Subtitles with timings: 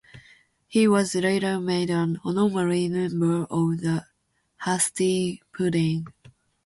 [0.67, 4.07] He was later made an honorary member of the
[4.63, 6.07] Hasty Pudding.